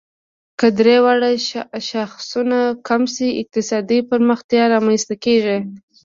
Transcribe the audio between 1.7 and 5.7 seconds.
شاخصونه کم شي، اقتصادي پرمختیا رامنځ ته کیږي.